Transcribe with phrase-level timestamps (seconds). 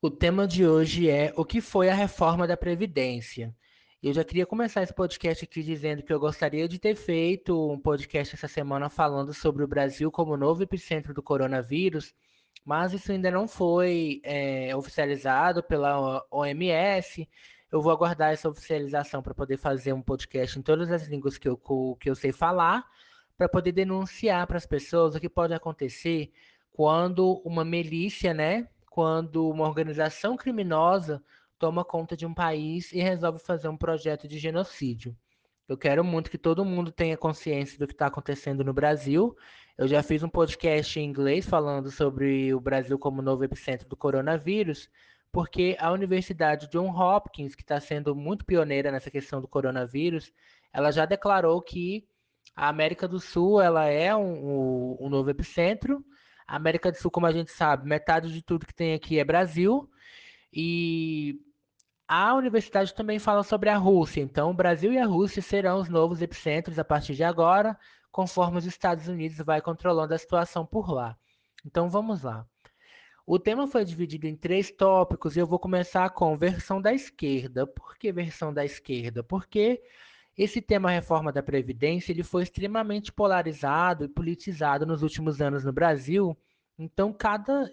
[0.00, 3.52] O tema de hoje é o que foi a reforma da Previdência.
[4.00, 7.76] Eu já queria começar esse podcast aqui dizendo que eu gostaria de ter feito um
[7.80, 12.14] podcast essa semana falando sobre o Brasil como novo epicentro do coronavírus,
[12.64, 17.28] mas isso ainda não foi é, oficializado pela OMS.
[17.68, 21.48] Eu vou aguardar essa oficialização para poder fazer um podcast em todas as línguas que
[21.48, 21.56] eu,
[22.00, 22.86] que eu sei falar,
[23.36, 26.30] para poder denunciar para as pessoas o que pode acontecer
[26.70, 31.22] quando uma milícia, né, quando uma organização criminosa
[31.56, 35.16] toma conta de um país e resolve fazer um projeto de genocídio.
[35.68, 39.36] Eu quero muito que todo mundo tenha consciência do que está acontecendo no Brasil.
[39.78, 43.94] Eu já fiz um podcast em inglês falando sobre o Brasil como novo epicentro do
[43.94, 44.90] coronavírus,
[45.30, 50.32] porque a Universidade John Hopkins, que está sendo muito pioneira nessa questão do coronavírus,
[50.72, 52.04] ela já declarou que
[52.56, 56.04] a América do Sul ela é um, um, novo epicentro
[56.48, 59.24] a América do Sul, como a gente sabe, metade de tudo que tem aqui é
[59.24, 59.88] Brasil.
[60.52, 61.38] E
[62.08, 64.22] a universidade também fala sobre a Rússia.
[64.22, 67.78] Então, o Brasil e a Rússia serão os novos epicentros a partir de agora,
[68.10, 71.18] conforme os Estados Unidos vai controlando a situação por lá.
[71.66, 72.46] Então, vamos lá.
[73.26, 77.66] O tema foi dividido em três tópicos e eu vou começar com versão da esquerda.
[77.66, 79.22] Por que versão da esquerda?
[79.22, 79.82] Porque
[80.38, 85.72] esse tema reforma da Previdência ele foi extremamente polarizado e politizado nos últimos anos no
[85.72, 86.38] Brasil.
[86.78, 87.68] Então, cada,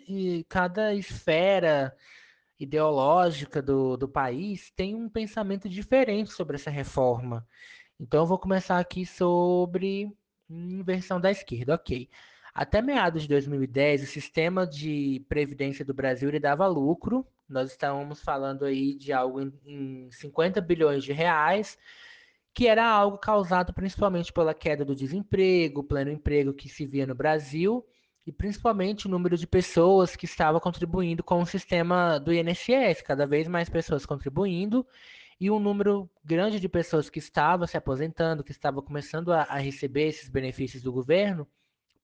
[0.49, 1.95] cada esfera
[2.59, 7.47] ideológica do, do país tem um pensamento diferente sobre essa reforma.
[7.99, 10.11] Então, eu vou começar aqui sobre
[10.49, 11.75] inversão da esquerda.
[11.75, 12.09] Ok.
[12.51, 17.27] Até meados de 2010, o sistema de previdência do Brasil ele dava lucro.
[17.47, 21.77] Nós estávamos falando aí de algo em, em 50 bilhões de reais
[22.55, 27.13] que era algo causado principalmente pela queda do desemprego, pleno emprego que se via no
[27.13, 27.85] Brasil,
[28.25, 33.27] e principalmente o número de pessoas que estavam contribuindo com o sistema do INSS, cada
[33.27, 34.87] vez mais pessoas contribuindo,
[35.37, 39.57] e um número grande de pessoas que estavam se aposentando, que estavam começando a, a
[39.57, 41.45] receber esses benefícios do governo,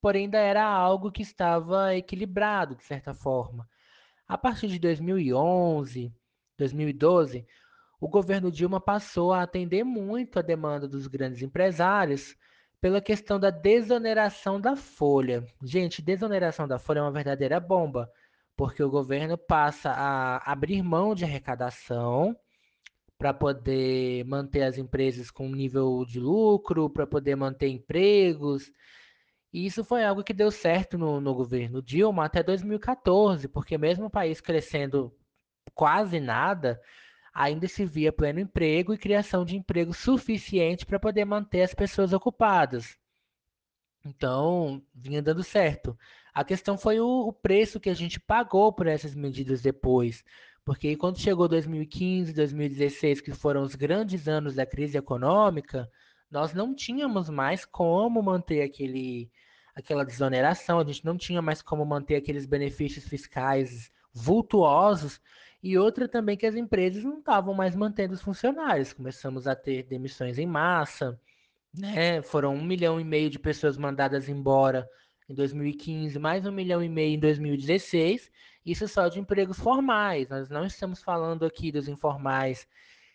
[0.01, 3.65] porém ainda era algo que estava equilibrado, de certa forma.
[4.27, 6.13] A partir de 2011,
[6.57, 7.47] 2012,
[8.01, 12.35] o governo Dilma passou a atender muito a demanda dos grandes empresários
[12.81, 15.45] pela questão da desoneração da folha.
[15.63, 18.11] Gente, desoneração da folha é uma verdadeira bomba,
[18.57, 22.35] porque o governo passa a abrir mão de arrecadação
[23.19, 28.71] para poder manter as empresas com nível de lucro, para poder manter empregos.
[29.53, 34.07] E isso foi algo que deu certo no, no governo Dilma até 2014, porque mesmo
[34.07, 35.15] o país crescendo
[35.75, 36.81] quase nada,
[37.33, 42.13] ainda se via pleno emprego e criação de emprego suficiente para poder manter as pessoas
[42.13, 42.97] ocupadas.
[44.03, 45.97] Então, vinha dando certo.
[46.33, 50.23] A questão foi o, o, preço que a gente pagou por essas medidas depois.
[50.65, 55.89] Porque quando chegou 2015, 2016, que foram os grandes anos da crise econômica,
[56.29, 59.29] nós não tínhamos mais como manter aquele,
[59.75, 65.21] aquela desoneração, a gente não tinha mais como manter aqueles benefícios fiscais vultuosos
[65.63, 68.93] e outra também que as empresas não estavam mais mantendo os funcionários.
[68.93, 71.19] Começamos a ter demissões em massa,
[71.73, 72.21] né?
[72.21, 74.89] Foram um milhão e meio de pessoas mandadas embora
[75.29, 78.29] em 2015, mais um milhão e meio em 2016.
[78.65, 80.29] Isso só de empregos formais.
[80.29, 82.67] Nós não estamos falando aqui dos informais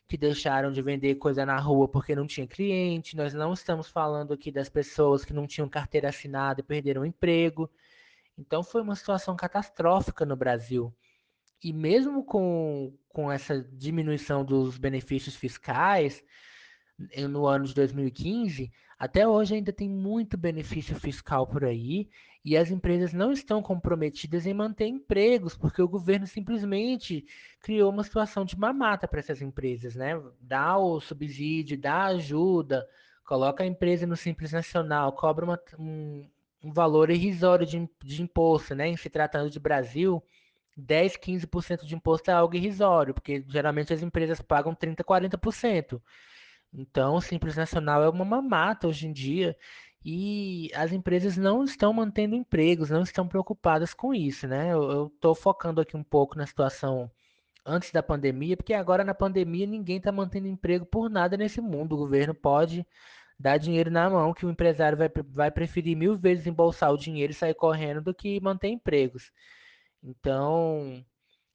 [0.08, 3.16] que deixaram de vender coisa na rua porque não tinha cliente.
[3.16, 7.06] Nós não estamos falando aqui das pessoas que não tinham carteira assinada e perderam o
[7.06, 7.70] emprego.
[8.38, 10.94] Então foi uma situação catastrófica no Brasil.
[11.62, 16.22] E mesmo com, com essa diminuição dos benefícios fiscais
[17.28, 22.08] no ano de 2015, até hoje ainda tem muito benefício fiscal por aí
[22.44, 27.26] e as empresas não estão comprometidas em manter empregos, porque o governo simplesmente
[27.60, 30.12] criou uma situação de mamata para essas empresas, né?
[30.40, 32.86] Dá o subsídio, dá ajuda,
[33.24, 36.26] coloca a empresa no Simples Nacional, cobra uma, um,
[36.62, 38.88] um valor irrisório de, de imposto, né?
[38.88, 40.22] Em se tratando de Brasil,
[40.76, 46.00] 10, 15% de imposto é algo irrisório, porque geralmente as empresas pagam 30, 40%.
[46.72, 49.56] Então, o Simples Nacional é uma mamata hoje em dia
[50.04, 54.72] e as empresas não estão mantendo empregos, não estão preocupadas com isso, né?
[54.72, 57.10] Eu estou focando aqui um pouco na situação
[57.64, 61.94] antes da pandemia, porque agora na pandemia ninguém está mantendo emprego por nada nesse mundo.
[61.94, 62.86] O governo pode
[63.38, 67.32] dar dinheiro na mão, que o empresário vai, vai preferir mil vezes embolsar o dinheiro
[67.32, 69.30] e sair correndo do que manter empregos.
[70.02, 71.04] Então,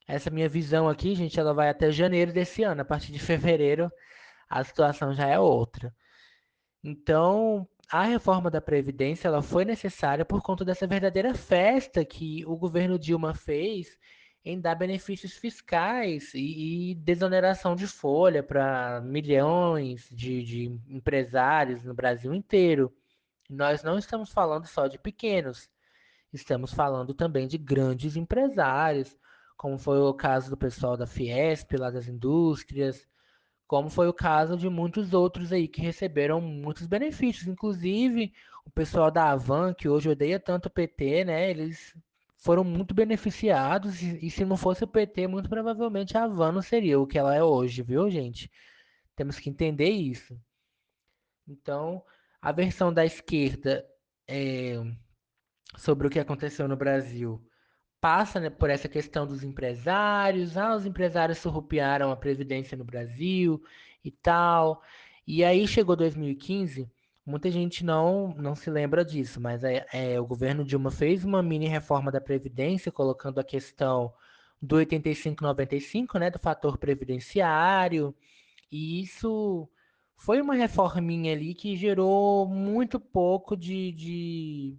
[0.06, 2.82] essa minha visão aqui, gente, ela vai até janeiro desse ano.
[2.82, 3.90] A partir de fevereiro,
[4.48, 5.94] a situação já é outra.
[6.84, 12.56] Então, a reforma da Previdência ela foi necessária por conta dessa verdadeira festa que o
[12.56, 13.96] governo Dilma fez
[14.44, 21.94] em dar benefícios fiscais e, e desoneração de folha para milhões de, de empresários no
[21.94, 22.92] Brasil inteiro.
[23.48, 25.70] Nós não estamos falando só de pequenos,
[26.32, 29.16] estamos falando também de grandes empresários,
[29.56, 33.06] como foi o caso do pessoal da Fiesp, lá das indústrias,
[33.66, 38.32] como foi o caso de muitos outros aí que receberam muitos benefícios, inclusive
[38.64, 41.50] o pessoal da Avan, que hoje odeia tanto o PT, né?
[41.50, 41.94] Eles
[42.42, 46.62] foram muito beneficiados e, e se não fosse o PT, muito provavelmente a Avan não
[46.62, 48.50] seria o que ela é hoje, viu, gente?
[49.14, 50.36] Temos que entender isso.
[51.46, 52.02] Então,
[52.40, 53.86] a versão da esquerda
[54.26, 54.74] é,
[55.76, 57.40] sobre o que aconteceu no Brasil
[58.00, 60.56] passa né, por essa questão dos empresários.
[60.56, 63.62] Ah, os empresários surrupiaram a Previdência no Brasil
[64.04, 64.82] e tal.
[65.24, 66.90] E aí chegou 2015,
[67.24, 71.42] muita gente não, não se lembra disso, mas é, é, o governo Dilma fez uma
[71.42, 74.12] mini reforma da Previdência, colocando a questão
[74.60, 78.14] do 85-95, né, do fator previdenciário,
[78.70, 79.68] e isso
[80.16, 84.78] foi uma reforminha ali que gerou muito pouco de, de,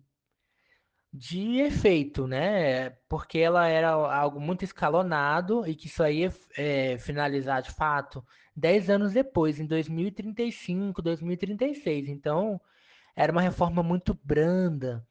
[1.12, 2.92] de efeito, né?
[3.10, 8.26] Porque ela era algo muito escalonado e que só ia é, finalizar de fato
[8.56, 12.10] 10 anos depois, em 2035, 2036.
[12.10, 12.60] Então,
[13.16, 15.06] era uma reforma muito branda,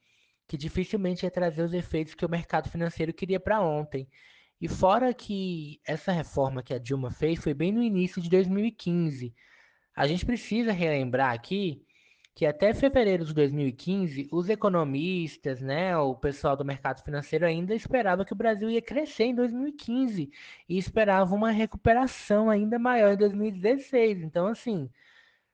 [0.47, 4.07] que dificilmente ia trazer os efeitos que o mercado financeiro queria para ontem.
[4.59, 9.33] E fora que essa reforma que a Dilma fez foi bem no início de 2015.
[9.95, 11.85] A gente precisa relembrar aqui
[12.35, 18.25] que até fevereiro de 2015, os economistas, né, o pessoal do mercado financeiro ainda esperava
[18.25, 20.31] que o Brasil ia crescer em 2015
[20.67, 24.23] e esperava uma recuperação ainda maior em 2016.
[24.23, 24.89] Então, assim,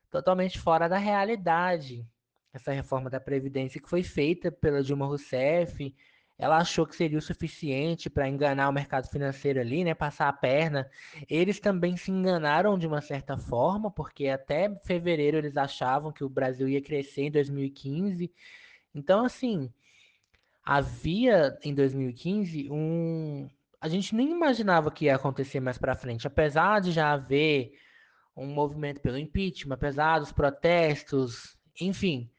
[0.09, 2.07] totalmente fora da realidade
[2.53, 5.95] essa reforma da Previdência que foi feita pela Dilma Rousseff
[6.39, 9.93] ela achou que seria o suficiente para enganar o mercado financeiro ali, né?
[9.93, 10.89] Passar a perna.
[11.29, 16.29] Eles também se enganaram de uma certa forma, porque até fevereiro eles achavam que o
[16.29, 18.31] Brasil ia crescer em 2015.
[18.95, 19.69] Então, assim,
[20.63, 23.49] havia em 2015 um.
[23.81, 27.73] A gente nem imaginava que ia acontecer mais para frente, apesar de já haver
[28.35, 32.31] um movimento pelo impeachment, apesar dos protestos, enfim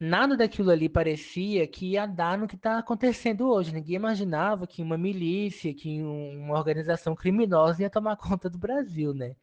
[0.00, 3.72] nada daquilo ali parecia que ia dar no que está acontecendo hoje.
[3.72, 9.36] Ninguém imaginava que uma milícia, que uma organização criminosa ia tomar conta do Brasil, né?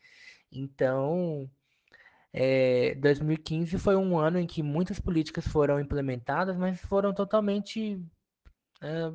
[0.51, 1.49] Então,
[2.33, 8.01] é, 2015 foi um ano em que muitas políticas foram implementadas, mas foram totalmente
[8.81, 9.11] é,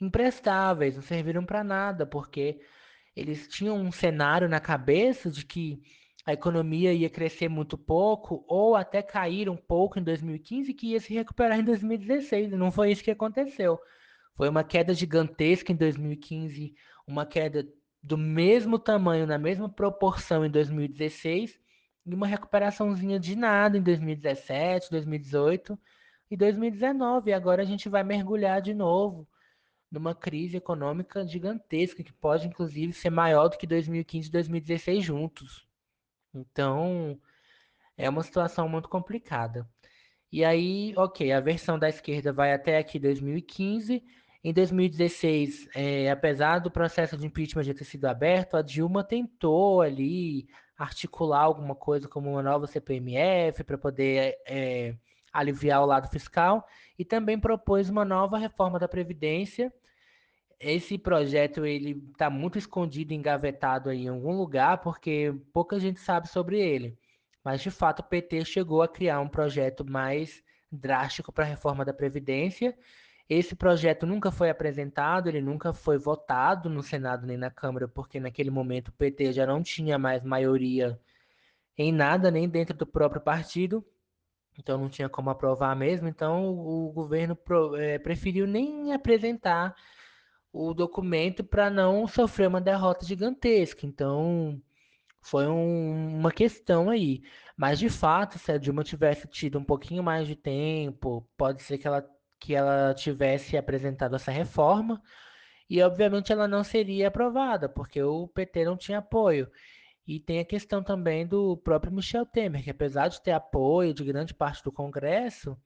[0.00, 2.60] imprestáveis, não serviram para nada, porque
[3.16, 5.82] eles tinham um cenário na cabeça de que
[6.26, 11.00] a economia ia crescer muito pouco ou até cair um pouco em 2015 que ia
[11.00, 12.52] se recuperar em 2016.
[12.52, 13.78] E não foi isso que aconteceu.
[14.34, 16.74] Foi uma queda gigantesca em 2015,
[17.06, 17.66] uma queda
[18.02, 21.58] do mesmo tamanho, na mesma proporção em 2016
[22.06, 25.78] e uma recuperaçãozinha de nada em 2017, 2018
[26.30, 27.30] e 2019.
[27.30, 29.28] E agora a gente vai mergulhar de novo
[29.90, 35.73] numa crise econômica gigantesca que pode inclusive ser maior do que 2015 e 2016 juntos.
[36.34, 37.18] Então,
[37.96, 39.68] é uma situação muito complicada.
[40.32, 44.02] E aí, ok, a versão da esquerda vai até aqui 2015.
[44.42, 49.80] Em 2016, é, apesar do processo de impeachment já ter sido aberto, a Dilma tentou
[49.80, 54.96] ali articular alguma coisa como uma nova CPMF para poder é,
[55.32, 56.66] aliviar o lado fiscal
[56.98, 59.72] e também propôs uma nova reforma da Previdência
[60.60, 66.60] esse projeto ele está muito escondido, engavetado em algum lugar, porque pouca gente sabe sobre
[66.60, 66.98] ele.
[67.44, 71.84] Mas de fato o PT chegou a criar um projeto mais drástico para a reforma
[71.84, 72.76] da Previdência.
[73.28, 78.20] Esse projeto nunca foi apresentado, ele nunca foi votado no Senado nem na Câmara, porque
[78.20, 80.98] naquele momento o PT já não tinha mais maioria
[81.76, 83.84] em nada, nem dentro do próprio partido.
[84.58, 86.08] Então não tinha como aprovar mesmo.
[86.08, 87.36] Então o governo
[87.78, 89.74] é, preferiu nem apresentar
[90.54, 93.84] o documento para não sofrer uma derrota gigantesca.
[93.84, 94.62] Então,
[95.20, 97.22] foi um, uma questão aí.
[97.56, 101.76] Mas, de fato, se a Dilma tivesse tido um pouquinho mais de tempo, pode ser
[101.78, 102.08] que ela,
[102.38, 105.02] que ela tivesse apresentado essa reforma.
[105.68, 109.50] E, obviamente, ela não seria aprovada, porque o PT não tinha apoio.
[110.06, 114.04] E tem a questão também do próprio Michel Temer, que apesar de ter apoio de
[114.04, 115.58] grande parte do Congresso,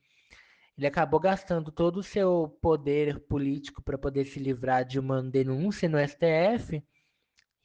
[0.79, 5.89] ele acabou gastando todo o seu poder político para poder se livrar de uma denúncia
[5.89, 6.81] no STF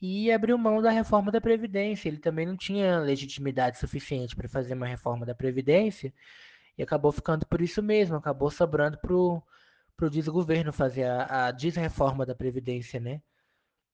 [0.01, 2.09] e abriu mão da reforma da Previdência.
[2.09, 6.11] Ele também não tinha legitimidade suficiente para fazer uma reforma da Previdência
[6.75, 12.25] e acabou ficando por isso mesmo, acabou sobrando para o desgoverno fazer a, a desreforma
[12.25, 13.21] da Previdência, né?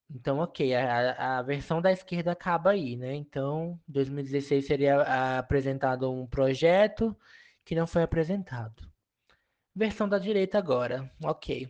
[0.09, 3.13] Então, ok, a, a versão da esquerda acaba aí, né?
[3.15, 7.15] Então, 2016 seria apresentado um projeto
[7.65, 8.88] que não foi apresentado.
[9.75, 11.69] Versão da direita agora, ok.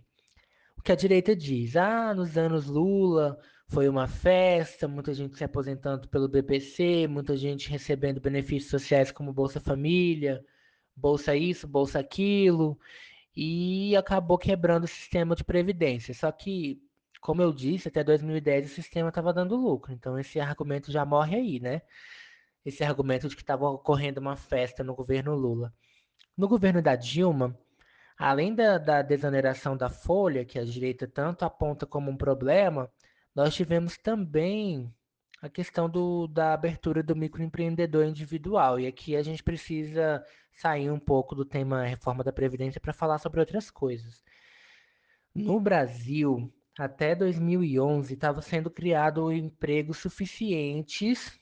[0.77, 1.75] O que a direita diz?
[1.75, 3.37] Ah, nos anos Lula
[3.67, 9.33] foi uma festa, muita gente se aposentando pelo BPC, muita gente recebendo benefícios sociais como
[9.33, 10.43] Bolsa Família,
[10.95, 12.79] Bolsa isso, Bolsa aquilo,
[13.35, 16.13] e acabou quebrando o sistema de previdência.
[16.13, 16.81] Só que
[17.19, 19.91] como eu disse, até 2010 o sistema estava dando lucro.
[19.93, 21.81] Então esse argumento já morre aí, né?
[22.65, 25.73] Esse argumento de que estava ocorrendo uma festa no governo Lula.
[26.37, 27.57] No governo da Dilma,
[28.19, 32.91] além da, da desoneração da folha, que a direita tanto aponta como um problema,
[33.33, 34.93] nós tivemos também
[35.41, 38.77] a questão do, da abertura do microempreendedor individual.
[38.77, 40.21] E aqui a gente precisa
[40.51, 44.21] sair um pouco do tema reforma da Previdência para falar sobre outras coisas.
[45.33, 51.39] No Brasil, até 2011 estavam sendo criados empregos suficientes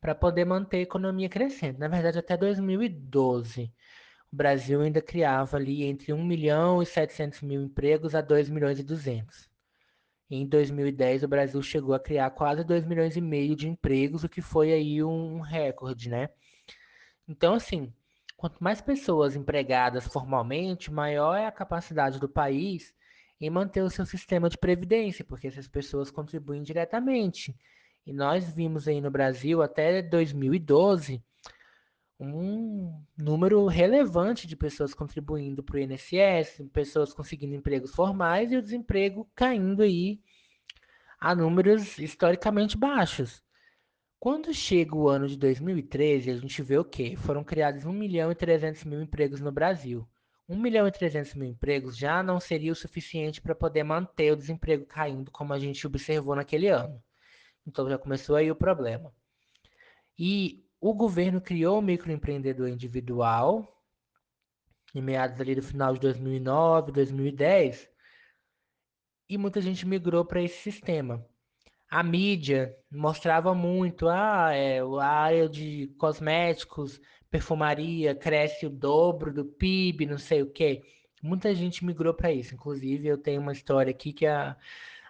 [0.00, 1.78] para poder manter a economia crescendo.
[1.78, 3.72] Na verdade, até 2012,
[4.36, 8.78] o Brasil ainda criava ali entre 1 milhão e 700 mil empregos a 2 milhões
[8.78, 9.48] e 200.
[10.30, 14.28] Em 2010, o Brasil chegou a criar quase 2 milhões e meio de empregos, o
[14.28, 16.28] que foi aí um recorde, né?
[17.26, 17.90] Então, assim,
[18.36, 22.94] quanto mais pessoas empregadas formalmente, maior é a capacidade do país
[23.40, 27.56] em manter o seu sistema de previdência, porque essas pessoas contribuem diretamente.
[28.06, 31.24] E nós vimos aí no Brasil até 2012
[32.18, 38.62] um número relevante de pessoas contribuindo para o INSS, pessoas conseguindo empregos formais e o
[38.62, 40.20] desemprego caindo aí
[41.20, 43.42] a números historicamente baixos.
[44.18, 47.16] Quando chega o ano de 2013, a gente vê o quê?
[47.16, 50.08] Foram criados 1 milhão e 300 mil empregos no Brasil.
[50.48, 54.36] 1 milhão e 300 mil empregos já não seria o suficiente para poder manter o
[54.36, 57.02] desemprego caindo, como a gente observou naquele ano.
[57.66, 59.12] Então já começou aí o problema.
[60.18, 63.72] E o governo criou o microempreendedor individual
[64.94, 67.88] em meados ali do final de 2009, 2010,
[69.28, 71.24] e muita gente migrou para esse sistema.
[71.88, 79.44] A mídia mostrava muito, ah, é, a área de cosméticos perfumaria cresce o dobro do
[79.44, 80.82] PIB, não sei o quê.
[81.22, 82.54] Muita gente migrou para isso.
[82.54, 84.56] Inclusive, eu tenho uma história aqui que a,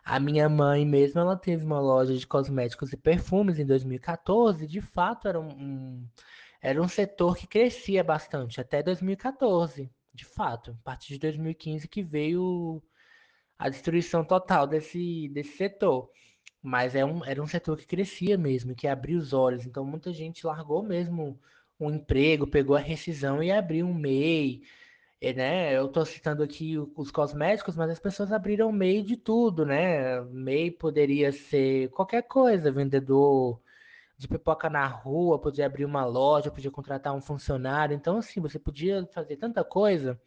[0.06, 4.64] a minha mãe mesmo, ela teve uma loja de cosméticos e perfumes em 2014.
[4.64, 6.08] De fato, era um, um
[6.62, 9.90] era um setor que crescia bastante até 2014.
[10.14, 12.80] De fato, a partir de 2015 que veio
[13.58, 16.08] a destruição total desse, desse setor.
[16.62, 19.66] Mas é um, era um setor que crescia mesmo, que abria os olhos.
[19.66, 21.38] Então, muita gente largou mesmo
[21.80, 24.62] um emprego, pegou a rescisão e abriu um MEI.
[25.20, 25.76] É, né?
[25.76, 30.20] Eu estou citando aqui os cosméticos, mas as pessoas abriram MEI de tudo, né?
[30.22, 33.60] MEI poderia ser qualquer coisa, vendedor
[34.18, 37.94] de pipoca na rua, podia abrir uma loja, podia contratar um funcionário.
[37.94, 40.20] Então, assim, você podia fazer tanta coisa.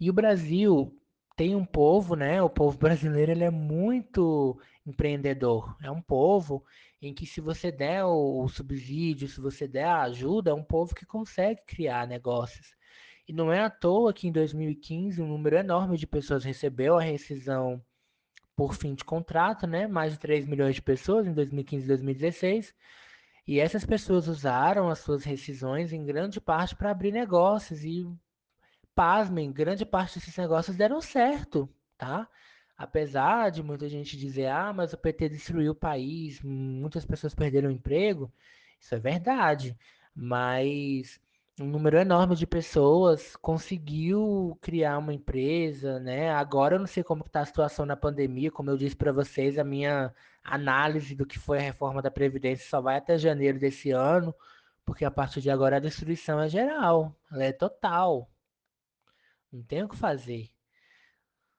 [0.00, 0.96] E o Brasil
[1.36, 2.42] tem um povo, né?
[2.42, 5.76] O povo brasileiro ele é muito empreendedor.
[5.82, 6.64] É um povo
[7.02, 10.64] em que se você der o, o subsídio, se você der a ajuda, é um
[10.64, 12.74] povo que consegue criar negócios.
[13.26, 17.02] E não é à toa que em 2015 um número enorme de pessoas recebeu a
[17.02, 17.82] rescisão
[18.56, 19.86] por fim de contrato, né?
[19.86, 22.74] Mais de 3 milhões de pessoas em 2015 e 2016.
[23.46, 28.06] E essas pessoas usaram as suas rescisões em grande parte para abrir negócios e
[28.94, 32.28] pasmem, grande parte desses negócios deram certo, tá?
[32.76, 37.68] Apesar de muita gente dizer, ah, mas o PT destruiu o país, muitas pessoas perderam
[37.68, 38.32] o emprego,
[38.80, 39.76] isso é verdade,
[40.14, 41.20] mas
[41.60, 46.30] um número enorme de pessoas conseguiu criar uma empresa, né?
[46.30, 49.58] Agora eu não sei como está a situação na pandemia, como eu disse para vocês,
[49.58, 53.90] a minha análise do que foi a reforma da Previdência só vai até janeiro desse
[53.92, 54.34] ano,
[54.84, 58.28] porque a partir de agora a destruição é geral, ela é total.
[59.52, 60.50] Não tem o que fazer.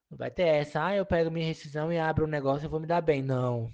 [0.10, 2.80] Não vai ter essa, ah, eu pego minha rescisão e abro um negócio e vou
[2.80, 3.22] me dar bem.
[3.24, 3.72] Não.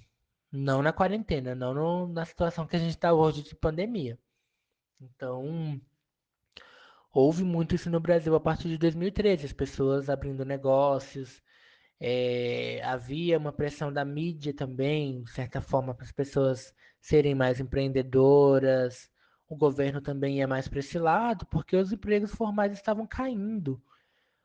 [0.52, 4.20] Não na quarentena, não no, na situação que a gente está hoje de pandemia.
[5.02, 5.82] Então,
[7.14, 11.42] houve muito isso no Brasil a partir de 2013, as pessoas abrindo negócios,
[12.00, 17.60] é, havia uma pressão da mídia também, de certa forma, para as pessoas serem mais
[17.60, 19.10] empreendedoras.
[19.48, 23.82] O governo também ia mais para esse lado, porque os empregos formais estavam caindo.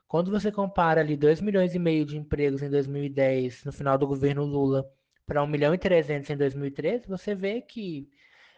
[0.07, 4.07] Quando você compara ali 2 milhões e meio de empregos em 2010, no final do
[4.07, 4.89] governo Lula,
[5.25, 8.09] para 1 milhão e 300 em 2013, você vê que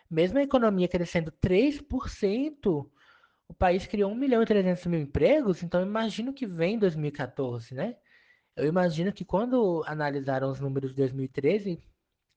[0.09, 2.89] mesmo a economia crescendo 3%,
[3.50, 7.98] o país criou 1 milhão e 300 mil empregos, então imagino que vem 2014, né?
[8.56, 11.82] Eu imagino que quando analisaram os números de 2013,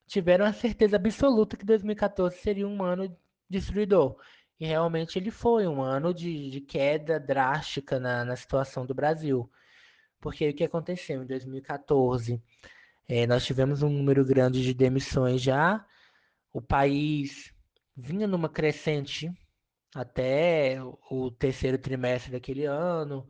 [0.07, 3.15] tiveram a certeza absoluta que 2014 seria um ano
[3.49, 4.17] destruidor.
[4.59, 9.51] E realmente ele foi um ano de, de queda drástica na, na situação do Brasil.
[10.21, 12.41] Porque o que aconteceu em 2014?
[13.09, 15.85] É, nós tivemos um número grande de demissões já,
[16.53, 17.53] o país
[17.97, 19.31] vinha numa crescente
[19.95, 20.79] até
[21.11, 23.27] o terceiro trimestre daquele ano.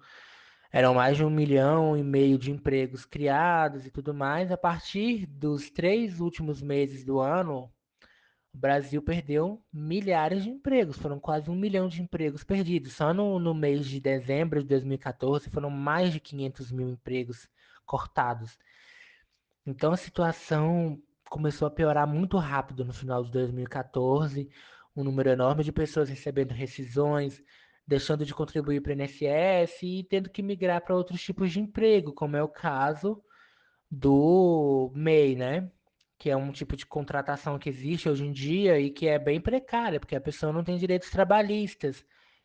[0.70, 4.50] Eram mais de um milhão e meio de empregos criados e tudo mais.
[4.50, 7.70] A partir dos três últimos meses do ano,
[8.54, 10.96] o Brasil perdeu milhares de empregos.
[10.96, 12.94] Foram quase um milhão de empregos perdidos.
[12.94, 17.48] Só no, no mês de dezembro de 2014 foram mais de 500 mil empregos
[17.84, 18.58] cortados.
[19.66, 24.50] Então a situação começou a piorar muito rápido no final de 2014
[24.94, 27.42] um número enorme de pessoas recebendo rescisões,
[27.86, 32.12] deixando de contribuir para o INSS e tendo que migrar para outros tipos de emprego,
[32.12, 33.22] como é o caso
[33.90, 35.70] do MEI, né?
[36.18, 39.40] Que é um tipo de contratação que existe hoje em dia e que é bem
[39.40, 42.04] precária, porque a pessoa não tem direitos trabalhistas.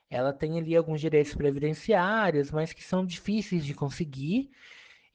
[0.09, 4.49] Ela tem ali alguns direitos previdenciários, mas que são difíceis de conseguir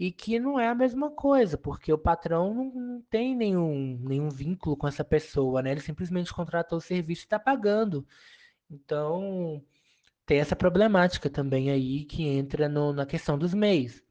[0.03, 4.77] e que não é a mesma coisa, porque o patrão não, tem nenhum, nenhum vínculo
[4.77, 5.71] com essa pessoa, né?
[5.71, 8.05] Ele simplesmente contratou o serviço e está pagando.
[8.69, 9.63] Então,
[10.27, 14.03] tem essa problemática também aí que entra no, na questão dos MEIs.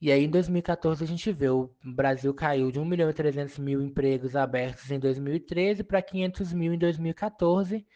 [0.00, 3.60] E aí, em 2014, a gente vê o Brasil caiu de 1 milhão e 300
[3.60, 7.86] mil empregos abertos em 2013 para 500 mil em 2014.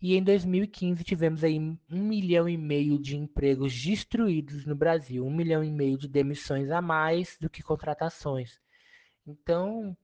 [0.00, 5.34] E em 2015 tivemos aí um milhão e meio de empregos destruídos no Brasil, um
[5.34, 8.60] milhão e meio de demissões a mais do que contratações.
[9.26, 9.96] Então,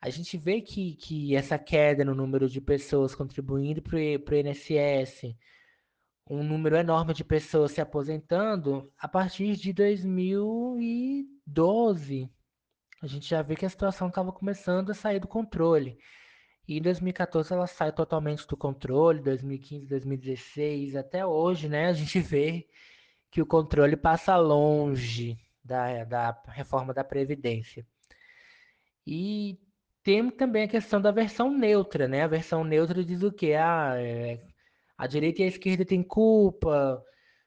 [0.00, 5.34] a gente vê que, que essa queda no número de pessoas contribuindo para o INSS,
[6.28, 12.30] um número enorme de pessoas se aposentando, a partir de 2012,
[13.02, 15.98] a gente já vê que a situação estava começando a sair do controle.
[16.70, 21.88] E em 2014 ela sai totalmente do controle, 2015, 2016, até hoje, né?
[21.88, 22.68] A gente vê
[23.28, 27.84] que o controle passa longe da, da reforma da Previdência.
[29.04, 29.58] E
[30.04, 32.22] tem também a questão da versão neutra, né?
[32.22, 33.54] A versão neutra diz o quê?
[33.54, 34.40] Ah, é,
[34.96, 37.04] a direita e a esquerda têm culpa.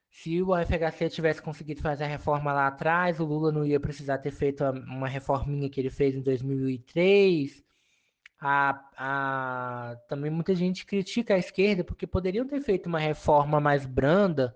[0.10, 4.18] Se o FHC tivesse conseguido fazer a reforma lá atrás, o Lula não ia precisar
[4.18, 7.64] ter feito uma reforminha que ele fez em 2003.
[8.46, 13.86] A, a, também muita gente critica a esquerda porque poderiam ter feito uma reforma mais
[13.86, 14.54] branda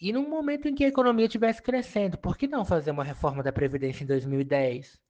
[0.00, 2.16] e num momento em que a economia estivesse crescendo.
[2.16, 5.00] Por que não fazer uma reforma da Previdência em 2010?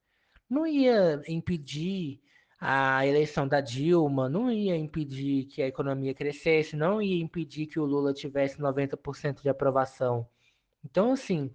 [0.49, 2.21] Não ia impedir
[2.59, 7.79] a eleição da Dilma, não ia impedir que a economia crescesse, não ia impedir que
[7.79, 10.27] o Lula tivesse 90% de aprovação.
[10.83, 11.53] Então, assim,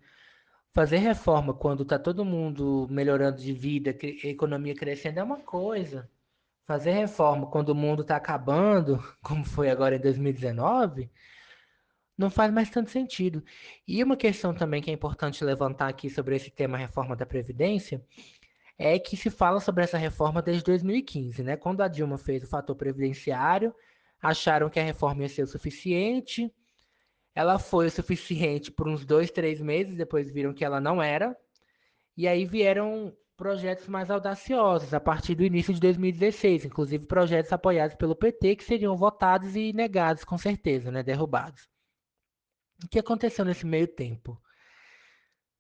[0.73, 3.91] fazer reforma quando está todo mundo melhorando de vida,
[4.23, 6.09] economia crescendo é uma coisa
[6.67, 11.11] fazer reforma quando o mundo está acabando, como foi agora em 2019,
[12.17, 13.43] não faz mais tanto sentido.
[13.89, 18.05] E uma questão também que é importante levantar aqui sobre esse tema reforma da Previdência
[18.79, 21.57] é que se fala sobre essa reforma desde 2015, né?
[21.57, 23.75] Quando a Dilma fez o fator previdenciário,
[24.23, 26.53] acharam que a reforma ia ser o suficiente.
[27.35, 31.37] Ela foi o suficiente por uns dois, três meses, depois viram que ela não era.
[32.17, 37.97] E aí vieram projetos mais audaciosos a partir do início de 2016, inclusive projetos apoiados
[37.97, 41.67] pelo PT que seriam votados e negados com certeza, né, derrubados.
[42.85, 44.39] O que aconteceu nesse meio tempo?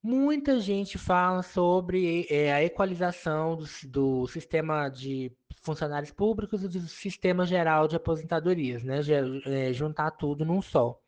[0.02, 6.80] Muita gente fala sobre é, a equalização do, do, sistema de funcionários públicos e do
[6.80, 9.00] sistema geral de aposentadorias, né?
[9.46, 11.00] É, juntar tudo num só.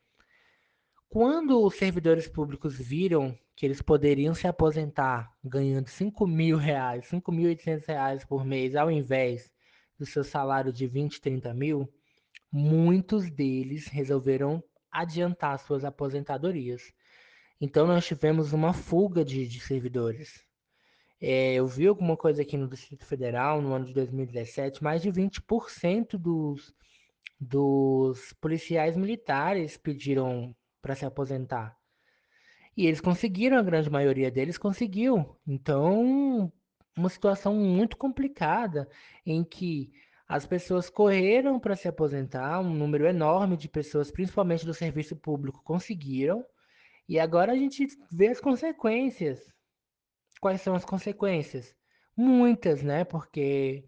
[1.06, 7.86] Quando os servidores públicos viram que eles poderiam se aposentar ganhando 5 mil reais, 5.800
[7.86, 9.50] reais por mês, ao invés
[9.98, 11.92] do seu salário de 20, 30 mil,
[12.50, 16.92] muitos deles resolveram adiantar suas aposentadorias.
[17.60, 20.44] Então nós tivemos uma fuga de, de servidores.
[21.20, 25.12] É, eu vi alguma coisa aqui no Distrito Federal, no ano de 2017, mais de
[25.12, 26.74] 20% dos,
[27.38, 31.78] dos policiais militares pediram para se aposentar.
[32.76, 35.36] E eles conseguiram, a grande maioria deles conseguiu.
[35.46, 36.50] Então,
[36.96, 38.88] uma situação muito complicada
[39.26, 39.92] em que
[40.26, 45.62] as pessoas correram para se aposentar, um número enorme de pessoas, principalmente do serviço público,
[45.62, 46.44] conseguiram.
[47.08, 49.52] E agora a gente vê as consequências.
[50.40, 51.76] Quais são as consequências?
[52.16, 53.04] Muitas, né?
[53.04, 53.84] Porque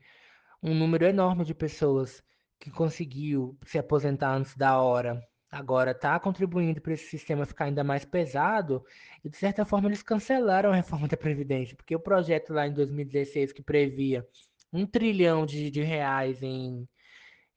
[0.63, 2.23] um número enorme de pessoas
[2.59, 5.23] que conseguiu se aposentar antes da hora
[5.55, 8.85] agora está contribuindo para esse sistema ficar ainda mais pesado,
[9.25, 12.73] e de certa forma eles cancelaram a reforma da Previdência, porque o projeto lá em
[12.73, 14.27] 2016 que previa
[14.73, 16.89] um trilhão de, de reais em,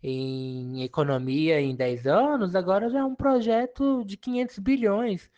[0.04, 5.32] em economia em 10 anos, agora já é um projeto de 500 bilhões.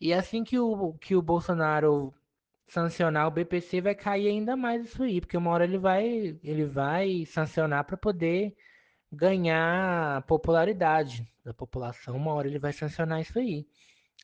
[0.00, 2.14] E assim que o, que o Bolsonaro
[2.68, 6.64] sancionar o BPC, vai cair ainda mais isso aí, porque uma hora ele vai, ele
[6.64, 8.54] vai sancionar para poder
[9.12, 13.66] ganhar popularidade da população, uma hora ele vai sancionar isso aí.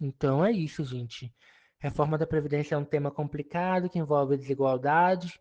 [0.01, 1.33] Então é isso, gente.
[1.79, 5.41] Reforma da Previdência é um tema complicado que envolve desigualdade.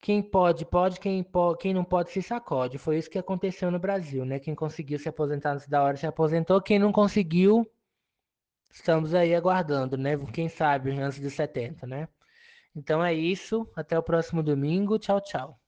[0.00, 1.26] Quem pode, pode, quem,
[1.58, 2.78] quem não pode se sacode.
[2.78, 4.38] Foi isso que aconteceu no Brasil, né?
[4.38, 7.70] Quem conseguiu se aposentar antes da hora se aposentou, quem não conseguiu,
[8.72, 10.16] estamos aí aguardando, né?
[10.32, 12.08] Quem sabe antes de 70, né?
[12.74, 13.68] Então é isso.
[13.76, 14.98] Até o próximo domingo.
[14.98, 15.59] Tchau, tchau.